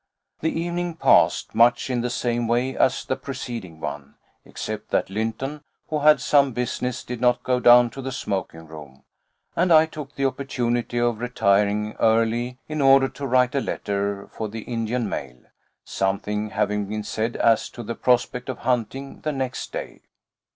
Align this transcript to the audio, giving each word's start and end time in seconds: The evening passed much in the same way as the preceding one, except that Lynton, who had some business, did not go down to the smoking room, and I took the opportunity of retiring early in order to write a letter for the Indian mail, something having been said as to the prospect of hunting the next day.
The 0.39 0.49
evening 0.59 0.95
passed 0.95 1.53
much 1.53 1.87
in 1.91 2.01
the 2.01 2.09
same 2.09 2.47
way 2.47 2.75
as 2.75 3.05
the 3.05 3.15
preceding 3.15 3.79
one, 3.79 4.15
except 4.43 4.89
that 4.89 5.11
Lynton, 5.11 5.63
who 5.89 5.99
had 5.99 6.19
some 6.19 6.53
business, 6.53 7.03
did 7.03 7.21
not 7.21 7.43
go 7.43 7.59
down 7.59 7.91
to 7.91 8.01
the 8.01 8.11
smoking 8.11 8.65
room, 8.65 9.03
and 9.55 9.71
I 9.71 9.85
took 9.85 10.15
the 10.15 10.25
opportunity 10.25 10.97
of 10.99 11.19
retiring 11.19 11.93
early 11.99 12.57
in 12.67 12.81
order 12.81 13.09
to 13.09 13.27
write 13.27 13.53
a 13.53 13.61
letter 13.61 14.27
for 14.31 14.49
the 14.49 14.61
Indian 14.61 15.07
mail, 15.07 15.37
something 15.85 16.49
having 16.49 16.87
been 16.87 17.03
said 17.03 17.35
as 17.35 17.69
to 17.69 17.83
the 17.83 17.93
prospect 17.93 18.49
of 18.49 18.57
hunting 18.57 19.19
the 19.21 19.31
next 19.31 19.71
day. 19.71 20.01